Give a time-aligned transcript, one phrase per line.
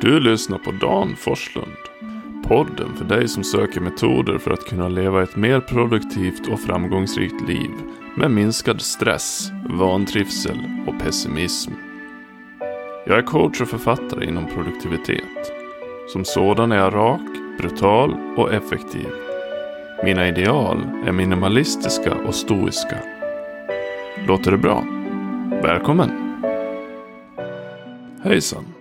[0.00, 1.76] Du lyssnar på Dan Forslund.
[2.48, 7.48] Podden för dig som söker metoder för att kunna leva ett mer produktivt och framgångsrikt
[7.48, 7.70] liv
[8.16, 11.72] med minskad stress, vantrivsel och pessimism.
[13.06, 15.52] Jag är coach och författare inom produktivitet.
[16.08, 19.08] Som sådan är jag rak, brutal och effektiv.
[20.04, 22.96] Mina ideal är minimalistiska och stoiska.
[24.26, 24.84] Låter det bra?
[25.62, 26.21] Välkommen!
[28.24, 28.74] Hejsan!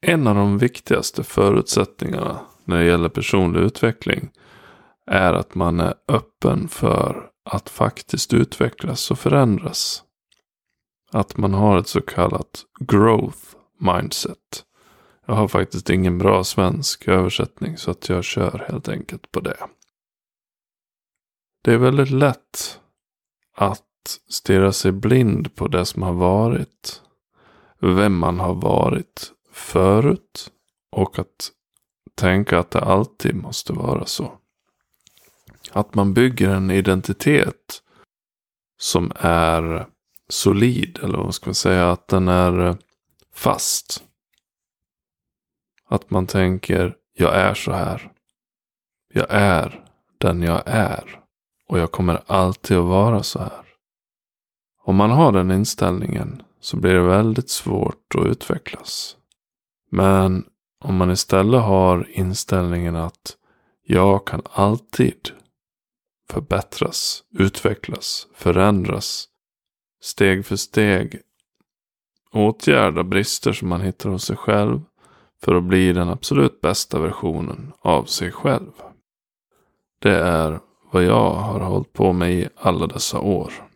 [0.00, 4.30] En av de viktigaste förutsättningarna när det gäller personlig utveckling
[5.06, 10.02] är att man är öppen för att faktiskt utvecklas och förändras.
[11.12, 13.38] Att man har ett så kallat growth
[13.78, 14.64] mindset.
[15.26, 19.56] Jag har faktiskt ingen bra svensk översättning så att jag kör helt enkelt på det.
[21.64, 22.80] Det är väldigt lätt
[23.56, 27.02] att stirra sig blind på det som har varit.
[27.80, 30.50] Vem man har varit förut.
[30.90, 31.50] Och att
[32.14, 34.32] tänka att det alltid måste vara så.
[35.72, 37.82] Att man bygger en identitet
[38.78, 39.86] som är
[40.28, 40.98] solid.
[41.02, 41.90] Eller vad ska man säga?
[41.90, 42.76] Att den är
[43.34, 44.04] fast.
[45.88, 48.12] Att man tänker, jag är så här.
[49.12, 49.84] Jag är
[50.18, 51.20] den jag är.
[51.66, 53.66] Och jag kommer alltid att vara så här.
[54.82, 59.16] Om man har den inställningen så blir det väldigt svårt att utvecklas.
[59.90, 60.44] Men
[60.80, 63.36] om man istället har inställningen att
[63.86, 65.30] jag kan alltid
[66.30, 69.28] förbättras, utvecklas, förändras,
[70.02, 71.20] steg för steg
[72.32, 74.80] åtgärda brister som man hittar hos sig själv
[75.42, 78.72] för att bli den absolut bästa versionen av sig själv.
[79.98, 80.60] Det är
[80.92, 83.69] vad jag har hållit på med i alla dessa år.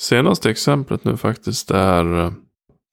[0.00, 2.32] Senaste exemplet nu faktiskt är eh,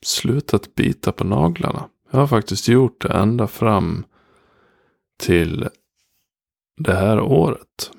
[0.05, 1.89] slutat bita på naglarna.
[2.11, 4.05] Jag har faktiskt gjort det ända fram
[5.19, 5.69] till
[6.77, 7.91] det här året.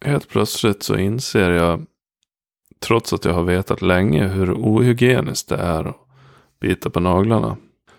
[0.00, 1.86] Helt plötsligt så inser jag,
[2.80, 5.96] trots att jag har vetat länge hur ohygieniskt det är att
[6.60, 7.56] bita på naglarna,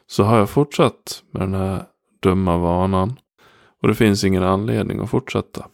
[0.07, 1.83] så har jag fortsatt med den här
[2.21, 3.19] dumma vanan.
[3.81, 5.67] Och det finns ingen anledning att fortsätta.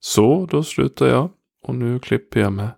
[0.00, 1.30] Så då slutar jag
[1.62, 2.70] och nu klipper jag med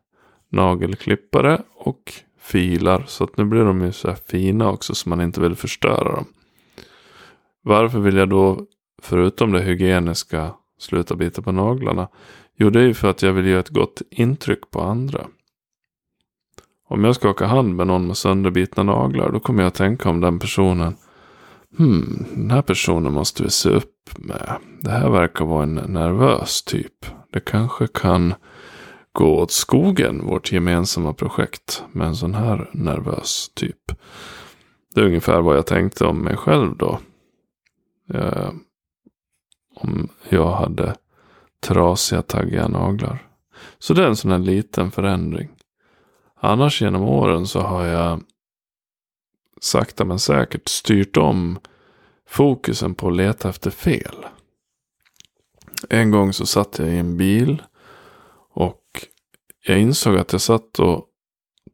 [0.49, 3.05] nagelklippare och filar.
[3.07, 6.13] Så att nu blir de ju så här fina också så man inte vill förstöra
[6.13, 6.25] dem.
[7.63, 8.67] Varför vill jag då,
[9.03, 12.09] förutom det hygieniska, sluta bita på naglarna?
[12.57, 15.27] Jo, det är ju för att jag vill göra ett gott intryck på andra.
[16.89, 20.21] Om jag skakar hand med någon med sönderbitna naglar, då kommer jag att tänka om
[20.21, 20.97] den personen.
[21.77, 24.57] Hmm, den här personen måste vi se upp med.
[24.81, 27.07] Det här verkar vara en nervös typ.
[27.33, 28.35] Det kanske kan
[29.13, 33.93] gå åt skogen, vårt gemensamma projekt, med en sån här nervös typ.
[34.95, 36.99] Det är ungefär vad jag tänkte om mig själv då.
[38.15, 38.51] Eh,
[39.75, 40.95] om jag hade
[41.61, 43.29] trasiga, taggiga naglar.
[43.79, 45.49] Så det är en sån här liten förändring.
[46.41, 48.23] Annars genom åren så har jag
[49.61, 51.59] sakta men säkert styrt om
[52.29, 54.27] fokusen på att leta efter fel.
[55.89, 57.63] En gång så satt jag i en bil
[58.59, 59.07] och
[59.67, 61.07] jag insåg att jag satt och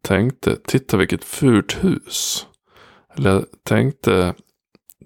[0.02, 2.46] tänkte, titta vilket fult hus.
[3.16, 4.34] Eller jag tänkte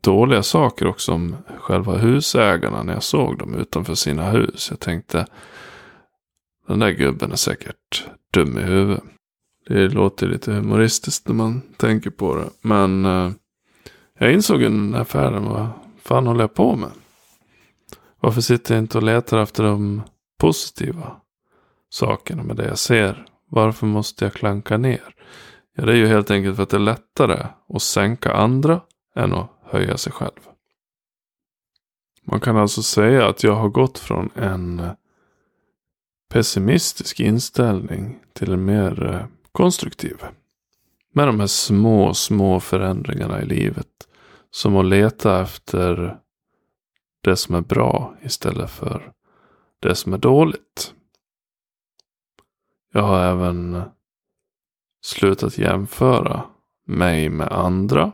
[0.01, 4.67] dåliga saker också om själva husägarna när jag såg dem utanför sina hus.
[4.71, 5.27] Jag tänkte,
[6.67, 9.05] den där gubben är säkert dum i huvudet.
[9.69, 12.51] Det låter lite humoristiskt när man tänker på det.
[12.61, 13.31] Men eh,
[14.19, 15.69] jag insåg i den här affären, vad
[16.03, 16.91] fan håller jag på med?
[18.21, 20.03] Varför sitter jag inte och letar efter de
[20.39, 21.17] positiva
[21.91, 23.27] sakerna med det jag ser?
[23.51, 25.15] Varför måste jag klanka ner?
[25.75, 28.81] Ja, det är ju helt enkelt för att det är lättare att sänka andra
[29.15, 30.41] än att höja sig själv.
[32.25, 34.91] Man kan alltså säga att jag har gått från en eh,
[36.29, 40.17] pessimistisk inställning till en mer eh, konstruktiv.
[41.15, 43.87] Med de här små, små förändringarna i livet.
[44.51, 46.19] Som att leta efter
[47.23, 49.13] det som är bra istället för
[49.81, 50.95] det som är dåligt.
[52.93, 53.83] Jag har även
[55.01, 56.45] slutat jämföra
[56.87, 58.13] mig med andra.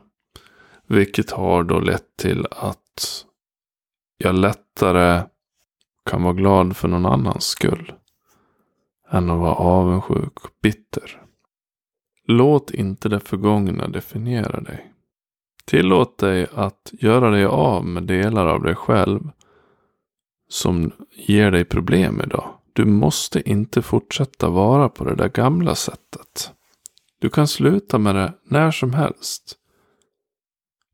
[0.87, 3.25] Vilket har då lett till att
[4.19, 5.23] jag lättare
[6.05, 7.93] kan vara glad för någon annans skull.
[9.11, 11.23] Än att vara avundsjuk och bitter.
[12.27, 14.93] Låt inte det förgångna definiera dig.
[15.65, 19.31] Tillåt dig att göra dig av med delar av dig själv
[20.49, 22.59] som ger dig problem idag.
[22.77, 26.53] Du måste inte fortsätta vara på det där gamla sättet.
[27.19, 29.57] Du kan sluta med det när som helst.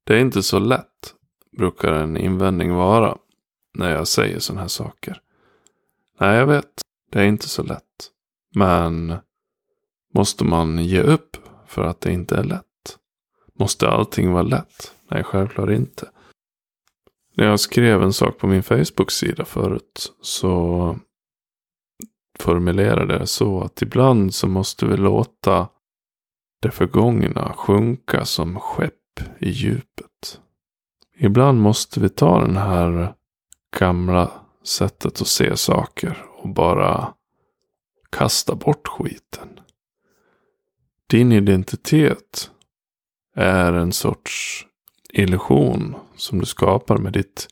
[0.05, 1.15] Det är inte så lätt,
[1.59, 3.17] brukar en invändning vara
[3.75, 5.21] när jag säger sådana här saker.
[6.21, 6.83] Nej, jag vet,
[7.13, 8.11] det är inte så lätt.
[8.55, 9.17] Men
[10.15, 11.37] måste man ge upp
[11.67, 12.99] för att det inte är lätt?
[13.55, 14.95] Måste allting vara lätt?
[15.09, 16.11] Nej, självklart inte.
[17.37, 20.99] När jag skrev en sak på min Facebook-sida förut så
[22.41, 25.69] formulerade det så att ibland så måste vi låta
[26.63, 30.41] det förgångna sjunka som skepp i djupet.
[31.19, 33.15] Ibland måste vi ta den här
[33.79, 34.31] gamla
[34.65, 37.15] sättet att se saker och bara
[38.11, 39.61] kasta bort skiten.
[41.07, 42.51] Din identitet
[43.37, 44.67] är en sorts
[45.13, 47.49] illusion som du skapar med ditt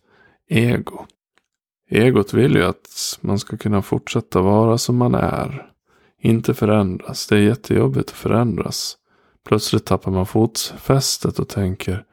[0.49, 1.06] ego.
[1.88, 5.70] Egot vill ju att man ska kunna fortsätta vara som man är.
[6.20, 7.26] Inte förändras.
[7.26, 8.96] Det är jättejobbigt att förändras.
[9.44, 12.05] Plötsligt tappar man fotfästet och tänker.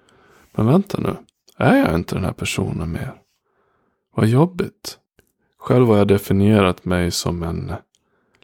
[0.56, 1.16] Men vänta nu.
[1.58, 3.14] Är jag inte den här personen mer?
[4.16, 4.98] Vad jobbigt.
[5.60, 7.74] Själv har jag definierat mig som en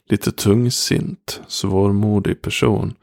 [0.05, 2.93] lite tungsint, svårmodig person.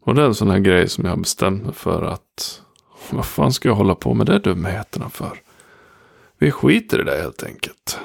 [0.00, 2.62] Och det är en sån här grej som jag har bestämt mig för att
[3.10, 5.40] vad fan ska jag hålla på med de dumheterna för?
[6.38, 8.00] Vi skiter i det helt enkelt.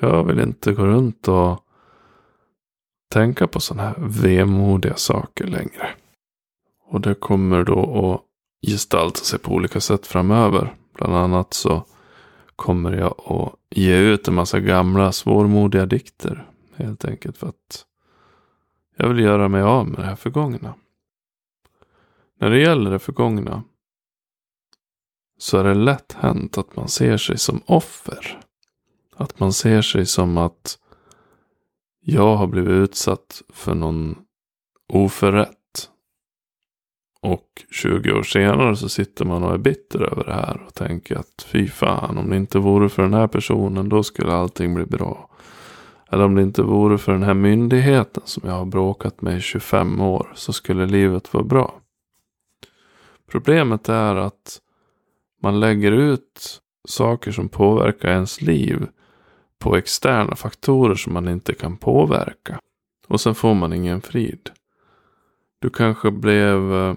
[0.00, 1.64] Jag vill inte gå runt och
[3.10, 5.88] tänka på sådana här vemodiga saker längre.
[6.84, 8.22] Och det kommer då att
[8.70, 10.74] gestalta sig på olika sätt framöver.
[10.94, 11.84] Bland annat så
[12.56, 16.50] kommer jag att ge ut en massa gamla svårmodiga dikter.
[16.74, 17.84] Helt enkelt för att
[18.96, 20.74] jag vill göra mig av med det här förgångna.
[22.40, 23.62] När det gäller det förgångna
[25.38, 28.40] så är det lätt hänt att man ser sig som offer.
[29.16, 30.78] Att man ser sig som att
[32.00, 34.18] jag har blivit utsatt för någon
[34.88, 35.54] oförrätt.
[37.20, 41.16] Och 20 år senare så sitter man och är bitter över det här och tänker
[41.16, 44.86] att fy fan om det inte vore för den här personen då skulle allting bli
[44.86, 45.30] bra.
[46.10, 49.40] Eller om det inte vore för den här myndigheten som jag har bråkat med i
[49.40, 51.80] 25 år så skulle livet vara bra.
[53.30, 54.60] Problemet är att
[55.42, 58.86] man lägger ut saker som påverkar ens liv
[59.58, 62.60] på externa faktorer som man inte kan påverka.
[63.08, 64.50] Och sen får man ingen frid.
[65.58, 66.94] Du kanske blev eh,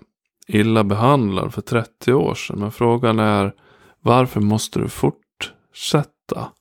[0.47, 2.59] illa behandlad för 30 år sedan.
[2.59, 3.53] Men frågan är
[4.01, 6.51] varför måste du fortsätta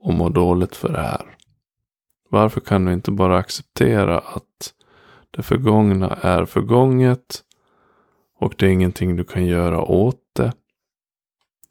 [0.00, 1.36] och må dåligt för det här?
[2.28, 4.74] Varför kan du inte bara acceptera att
[5.30, 7.44] det förgångna är förgånget
[8.38, 10.29] och det är ingenting du kan göra åt det.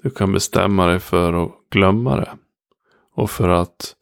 [0.03, 2.37] Du kan bestämma dig för att glömma det.
[3.13, 3.95] Och för att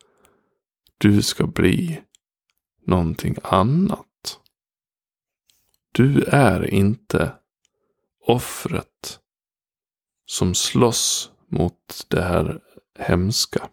[0.98, 2.02] du ska bli
[2.86, 4.40] någonting annat.
[5.92, 7.32] Du är inte
[8.26, 9.20] offret
[10.26, 12.60] som slåss mot det här
[13.00, 13.70] hemska.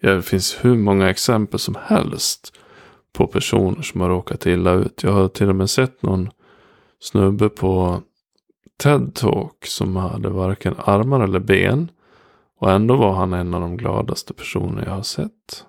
[0.00, 2.52] Det finns hur många exempel som helst
[3.12, 5.02] på personer som har råkat illa ut.
[5.02, 6.30] Jag har till och med sett någon
[7.00, 8.02] snubbe på
[8.82, 11.90] TED-talk som hade varken armar eller ben.
[12.58, 15.66] Och ändå var han en av de gladaste personer jag har sett.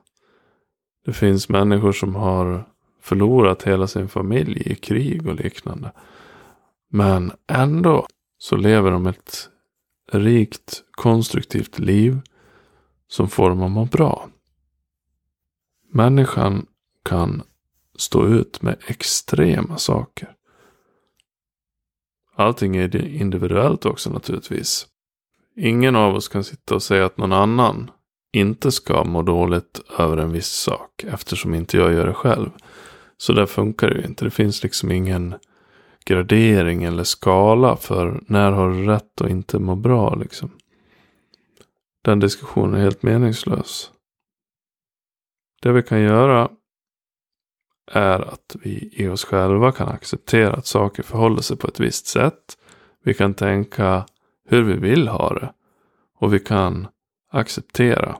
[1.05, 2.69] Det finns människor som har
[3.01, 5.91] förlorat hela sin familj i krig och liknande.
[6.89, 8.07] Men ändå
[8.37, 9.49] så lever de ett
[10.11, 12.19] rikt, konstruktivt liv
[13.07, 14.29] som får dem att må bra.
[15.91, 16.65] Människan
[17.03, 17.43] kan
[17.97, 20.34] stå ut med extrema saker.
[22.35, 24.87] Allting är individuellt också naturligtvis.
[25.57, 27.91] Ingen av oss kan sitta och säga att någon annan
[28.33, 32.49] inte ska må dåligt över en viss sak eftersom inte jag gör det själv.
[33.17, 34.25] Så där funkar det ju inte.
[34.25, 35.35] Det finns liksom ingen
[36.05, 40.49] gradering eller skala för när har du rätt och inte må bra liksom.
[42.03, 43.91] Den diskussionen är helt meningslös.
[45.61, 46.49] Det vi kan göra
[47.91, 52.07] är att vi i oss själva kan acceptera att saker förhåller sig på ett visst
[52.07, 52.57] sätt.
[53.03, 54.05] Vi kan tänka
[54.45, 55.53] hur vi vill ha det.
[56.19, 56.87] Och vi kan
[57.31, 58.17] acceptera,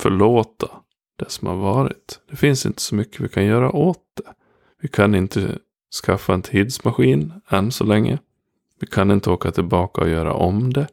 [0.00, 0.68] förlåta
[1.16, 2.20] det som har varit.
[2.30, 4.32] Det finns inte så mycket vi kan göra åt det.
[4.80, 5.58] Vi kan inte
[6.04, 8.18] skaffa en tidsmaskin än så länge.
[8.80, 10.88] Vi kan inte åka tillbaka och göra om det.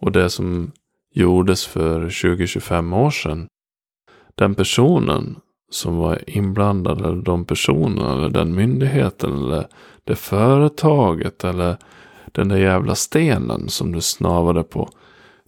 [0.00, 0.72] Och det som
[1.10, 3.48] gjordes för 20-25 år sedan.
[4.34, 5.40] Den personen
[5.70, 9.66] som var inblandade, eller de personerna, eller den myndigheten, eller
[10.04, 11.76] det företaget, eller
[12.32, 14.88] den där jävla stenen som du snavade på.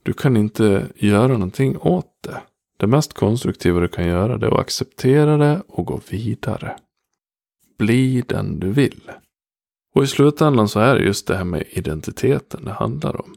[0.03, 2.41] Du kan inte göra någonting åt det.
[2.79, 6.77] Det mest konstruktiva du kan göra det är att acceptera det och gå vidare.
[7.79, 9.11] bli den du vill.
[9.95, 13.35] Och i slutändan så är det just det här med identiteten det handlar om.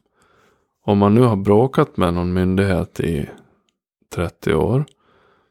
[0.86, 3.30] Om man nu har bråkat med någon myndighet i
[4.16, 4.86] 30 år.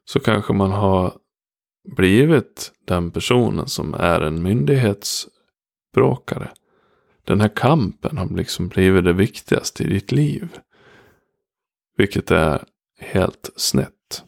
[0.05, 1.13] Så kanske man har
[1.97, 6.51] blivit den personen som är en myndighetsbråkare.
[7.25, 10.59] Den här kampen har liksom blivit det viktigaste i ditt liv.
[11.97, 12.65] Vilket är
[12.99, 14.25] helt snett.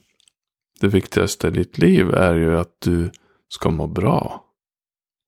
[0.80, 3.10] Det viktigaste i ditt liv är ju att du
[3.48, 4.44] ska må bra.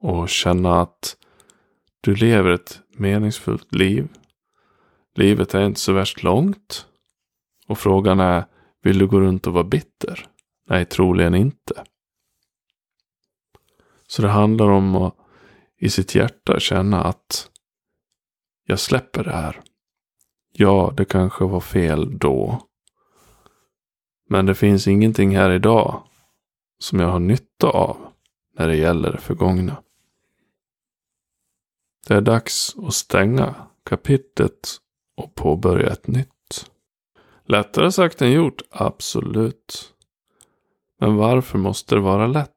[0.01, 1.17] Och känna att
[2.01, 4.09] du lever ett meningsfullt liv.
[5.15, 6.87] Livet är inte så värst långt.
[7.67, 8.45] Och frågan är,
[8.83, 10.27] vill du gå runt och vara bitter?
[10.69, 11.85] Nej, troligen inte.
[14.15, 15.17] Så det handlar om att
[15.79, 17.51] i sitt hjärta känna att
[18.67, 19.61] jag släpper det här.
[20.53, 22.63] Ja, det kanske var fel då.
[24.29, 26.03] Men det finns ingenting här idag
[26.79, 27.97] som jag har nytta av
[28.59, 29.83] när det gäller det förgångna.
[32.07, 33.55] Det är dags att stänga
[33.85, 34.69] kapitlet
[35.17, 36.71] och påbörja ett nytt.
[37.47, 39.95] Lättare sagt än gjort, absolut.
[41.01, 42.54] Men varför måste det vara lätt?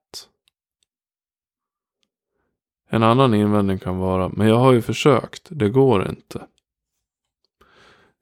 [2.89, 6.48] En annan invändning kan vara, men jag har ju försökt, det går inte.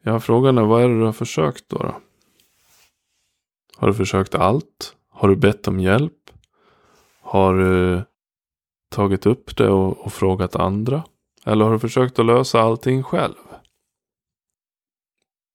[0.03, 1.77] Ja, frågan är vad är det du har försökt då?
[1.77, 1.95] då?
[3.77, 4.95] Har du försökt allt?
[5.09, 6.31] Har du bett om hjälp?
[7.21, 8.01] Har du
[8.89, 11.03] tagit upp det och, och frågat andra?
[11.45, 13.35] Eller har du försökt att lösa allting själv?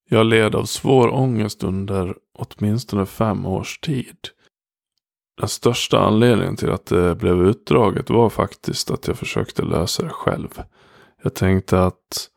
[0.08, 4.18] Jag led av svår ångest under åtminstone fem års tid.
[5.40, 10.08] Den största anledningen till att det blev utdraget var faktiskt att jag försökte lösa det
[10.08, 10.62] själv.
[11.22, 12.30] Jag tänkte att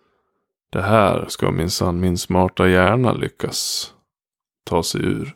[0.70, 3.94] det här ska minsann min smarta hjärna lyckas
[4.64, 5.36] ta sig ur.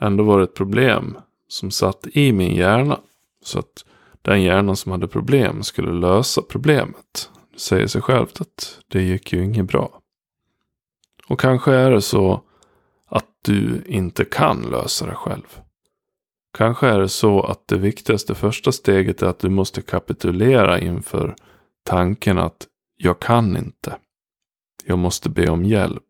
[0.00, 3.00] Ändå var det ett problem som satt i min hjärna.
[3.42, 3.84] Så att
[4.22, 7.30] den hjärnan som hade problem skulle lösa problemet.
[7.52, 10.00] Det säger sig självt att det gick ju inget bra.
[11.28, 12.42] Och kanske är det så
[13.06, 15.60] att du inte kan lösa det själv.
[16.56, 21.36] Kanske är det så att det viktigaste första steget är att du måste kapitulera inför
[21.84, 23.98] tanken att jag kan inte.
[24.84, 26.02] Jag måste be om hjälp.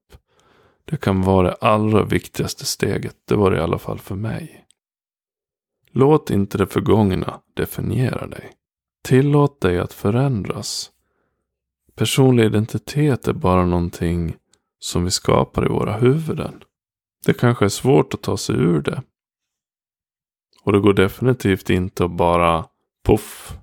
[0.85, 3.17] Det kan vara det allra viktigaste steget.
[3.25, 4.65] Det var det i alla fall för mig.
[5.91, 8.53] Låt inte det förgångna definiera dig.
[9.05, 10.91] Tillåt dig att förändras.
[11.95, 14.37] Personlig identitet är bara någonting
[14.79, 16.63] som vi skapar i våra huvuden.
[17.27, 19.03] Det kanske är svårt att ta sig ur det.
[20.63, 22.65] Och det går definitivt inte att bara
[23.05, 23.57] poff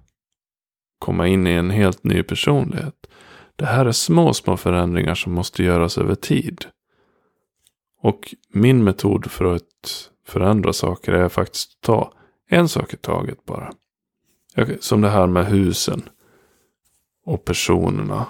[1.00, 3.08] komma in i en helt ny personlighet.
[3.56, 6.66] Det här är små, små förändringar som måste göras över tid.
[8.02, 12.14] Och min metod för att förändra saker är faktiskt att ta
[12.50, 13.74] en sak i taget bara.
[14.80, 16.10] Som det här med husen
[17.26, 18.26] och personerna.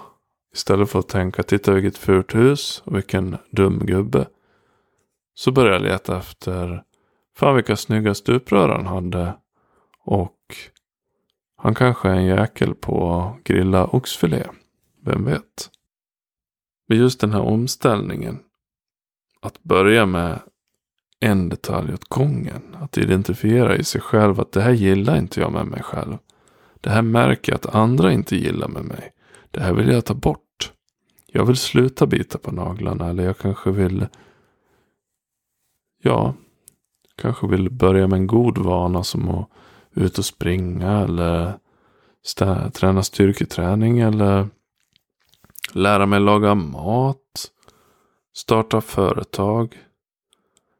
[0.54, 4.26] Istället för att tänka, titta vilket fult hus och vilken dum gubbe.
[5.34, 6.82] Så börjar jag leta efter,
[7.36, 9.34] fan vilka snygga stuprör han hade.
[9.98, 10.38] Och
[11.56, 14.44] han kanske är en jäkel på att grilla oxfilé.
[15.02, 15.70] Vem vet?
[16.86, 18.38] Men just den här omställningen.
[19.40, 20.40] Att börja med
[21.20, 22.76] en detalj åt gången.
[22.80, 26.18] Att identifiera i sig själv att det här gillar inte jag med mig själv.
[26.80, 29.12] Det här märker jag att andra inte gillar med mig.
[29.50, 30.72] Det här vill jag ta bort.
[31.26, 34.06] Jag vill sluta bita på naglarna eller jag kanske vill
[36.06, 36.34] Ja,
[37.16, 39.48] kanske vill börja med en god vana som att
[39.94, 41.58] ut och springa eller
[42.24, 44.48] stä- träna styrketräning eller
[45.72, 47.50] lära mig laga mat,
[48.34, 49.78] starta företag.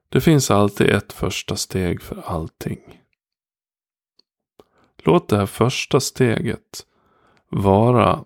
[0.09, 3.01] Det finns alltid ett första steg för allting.
[5.05, 6.87] Låt det här första steget
[7.51, 8.25] vara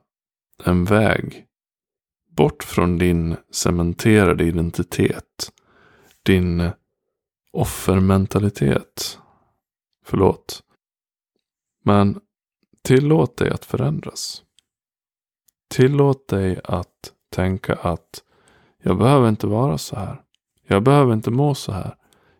[0.64, 1.44] en väg
[2.36, 5.52] bort från din cementerade identitet.
[6.22, 6.70] Din
[7.52, 9.18] offermentalitet.
[10.04, 10.62] Förlåt.
[11.84, 12.20] Men
[12.82, 14.42] tillåt dig att förändras.
[15.68, 18.22] Tillåt dig att tänka att
[18.82, 20.22] jag behöver inte vara så här.
[20.66, 21.96] Jag behöver inte må så här.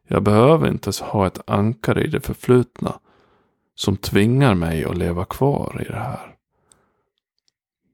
[0.09, 3.01] Jag behöver inte ha ett ankare i det förflutna
[3.75, 6.37] som tvingar mig att leva kvar i det här.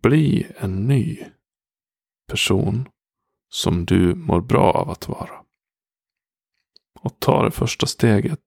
[0.03, 1.19] Bli en ny
[2.29, 2.89] person
[3.49, 5.44] som du mår bra av att vara.
[7.05, 8.39] Och ta det första steget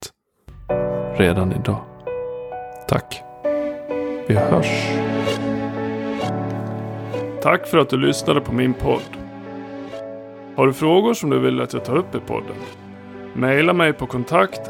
[1.17, 1.85] redan idag.
[2.87, 3.23] Tack.
[4.27, 4.87] Vi hörs.
[7.41, 9.17] Tack för att du lyssnade på min podd.
[10.55, 12.55] Har du frågor som du vill att jag tar upp i podden?
[13.33, 14.61] Maila mig på kontakt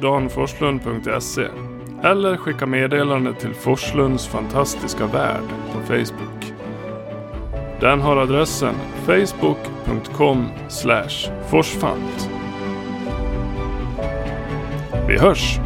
[0.00, 1.46] danforslund.se
[2.02, 6.52] eller skicka meddelande till Forslunds fantastiska värld på Facebook.
[7.80, 8.74] Den har adressen
[9.06, 10.48] facebook.com
[11.50, 12.30] forsfant.
[15.08, 15.60] Vi hörs!